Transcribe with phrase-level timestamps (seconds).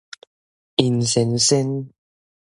[0.77, 1.91] 閒仙仙